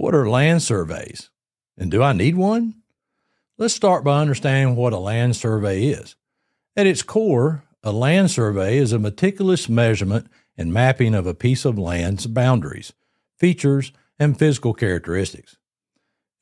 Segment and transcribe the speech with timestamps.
[0.00, 1.28] What are land surveys?
[1.76, 2.76] And do I need one?
[3.58, 6.16] Let's start by understanding what a land survey is.
[6.74, 11.66] At its core, a land survey is a meticulous measurement and mapping of a piece
[11.66, 12.94] of land's boundaries,
[13.36, 15.58] features, and physical characteristics.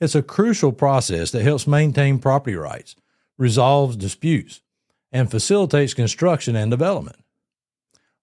[0.00, 2.95] It's a crucial process that helps maintain property rights,
[3.38, 4.61] resolves disputes,
[5.11, 7.16] and facilitates construction and development.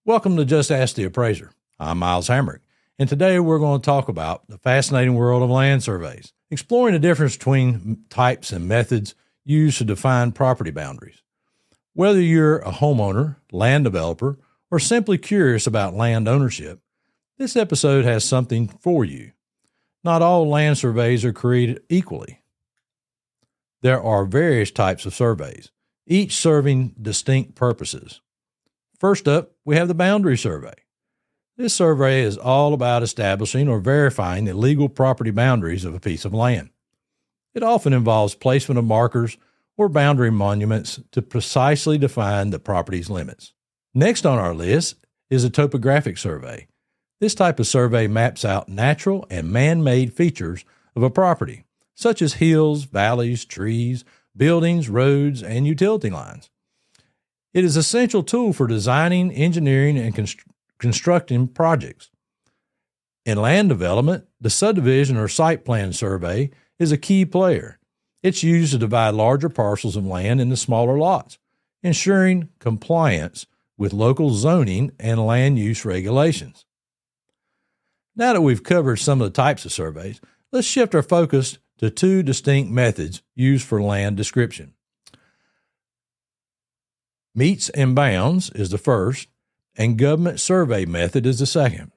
[0.06, 1.52] Welcome to Just Ask the Appraiser.
[1.78, 2.62] I'm Miles Hamrick,
[2.98, 7.00] and today we're going to talk about the fascinating world of land surveys, exploring the
[7.00, 11.22] difference between types and methods used to define property boundaries.
[11.94, 14.40] Whether you're a homeowner, land developer,
[14.72, 16.80] or simply curious about land ownership,
[17.38, 19.32] this episode has something for you.
[20.04, 22.42] Not all land surveys are created equally.
[23.82, 25.70] There are various types of surveys,
[26.08, 28.22] each serving distinct purposes.
[29.00, 30.74] First up, we have the boundary survey.
[31.58, 36.26] This survey is all about establishing or verifying the legal property boundaries of a piece
[36.26, 36.70] of land.
[37.54, 39.38] It often involves placement of markers
[39.78, 43.54] or boundary monuments to precisely define the property's limits.
[43.94, 44.98] Next on our list
[45.30, 46.68] is a topographic survey.
[47.22, 51.64] This type of survey maps out natural and man made features of a property,
[51.94, 54.04] such as hills, valleys, trees,
[54.36, 56.50] buildings, roads, and utility lines.
[57.54, 60.44] It is an essential tool for designing, engineering, and const-
[60.80, 62.10] constructing projects.
[63.26, 67.80] In land development, the subdivision or site plan survey is a key player.
[68.22, 71.38] It's used to divide larger parcels of land into smaller lots,
[71.82, 73.46] ensuring compliance
[73.78, 76.66] with local zoning and land use regulations.
[78.16, 81.90] Now that we've covered some of the types of surveys, let's shift our focus to
[81.90, 84.74] two distinct methods used for land description.
[87.34, 89.28] Metes and bounds is the first,
[89.78, 91.92] and government survey method is the second.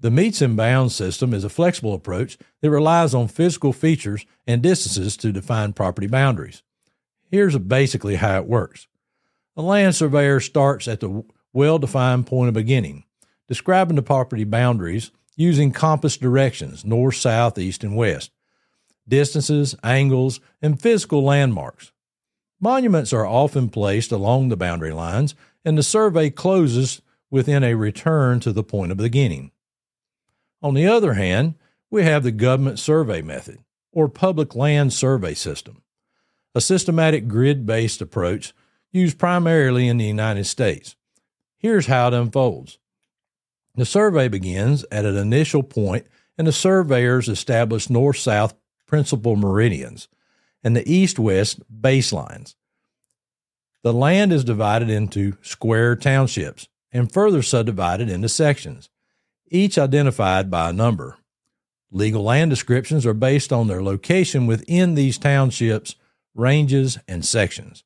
[0.00, 4.62] The metes and bounds system is a flexible approach that relies on physical features and
[4.62, 6.62] distances to define property boundaries.
[7.30, 8.88] Here's basically how it works.
[9.56, 11.22] A land surveyor starts at the
[11.52, 13.04] well defined point of beginning,
[13.46, 18.30] describing the property boundaries using compass directions north, south, east, and west,
[19.06, 21.92] distances, angles, and physical landmarks.
[22.60, 25.34] Monuments are often placed along the boundary lines,
[25.64, 27.00] and the survey closes
[27.30, 29.50] within a return to the point of beginning.
[30.62, 31.54] On the other hand,
[31.90, 33.60] we have the government survey method,
[33.92, 35.82] or public land survey system,
[36.54, 38.52] a systematic grid based approach
[38.92, 40.96] used primarily in the United States.
[41.56, 42.78] Here's how it unfolds
[43.74, 46.06] the survey begins at an initial point,
[46.36, 48.54] and the surveyors establish north south
[48.86, 50.08] principal meridians
[50.62, 52.54] and the east west baselines.
[53.82, 58.90] The land is divided into square townships and further subdivided into sections,
[59.48, 61.16] each identified by a number.
[61.90, 65.96] Legal land descriptions are based on their location within these townships,
[66.34, 67.82] ranges, and sections.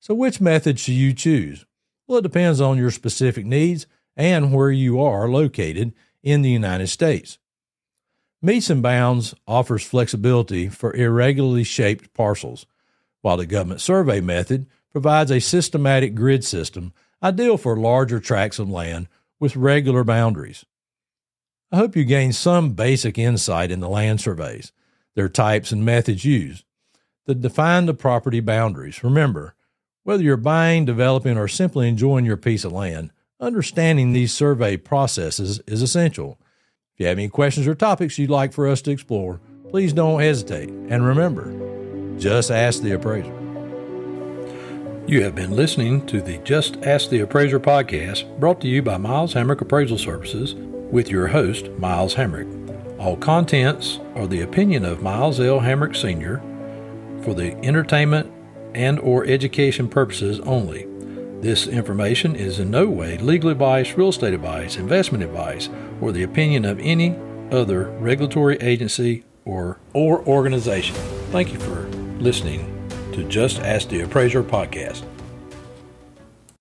[0.00, 1.66] So, which method should you choose?
[2.06, 6.88] Well, it depends on your specific needs and where you are located in the United
[6.88, 7.38] States.
[8.42, 12.64] Metes and bounds offers flexibility for irregularly shaped parcels,
[13.20, 16.92] while the government survey method provides a systematic grid system
[17.22, 19.08] ideal for larger tracts of land
[19.38, 20.64] with regular boundaries.
[21.70, 24.72] I hope you gained some basic insight in the land surveys,
[25.14, 26.64] their types and methods used,
[27.26, 29.04] that define the property boundaries.
[29.04, 29.54] Remember,
[30.02, 35.60] whether you're buying, developing, or simply enjoying your piece of land, understanding these survey processes
[35.66, 36.40] is essential.
[37.00, 39.40] If you have any questions or topics you'd like for us to explore,
[39.70, 40.68] please don't hesitate.
[40.68, 43.32] And remember, just ask the appraiser.
[45.06, 48.98] You have been listening to the Just Ask the Appraiser podcast brought to you by
[48.98, 50.54] Miles Hamrick Appraisal Services
[50.92, 52.98] with your host, Miles Hamrick.
[52.98, 55.60] All contents are the opinion of Miles L.
[55.60, 56.42] Hamrick Sr.
[57.24, 58.30] for the entertainment
[58.74, 60.86] and or education purposes only.
[61.40, 66.22] This information is in no way legal advice, real estate advice, investment advice, or the
[66.22, 67.16] opinion of any
[67.50, 70.94] other regulatory agency or, or organization.
[71.32, 71.88] Thank you for
[72.18, 72.66] listening
[73.12, 75.02] to Just Ask the Appraiser podcast.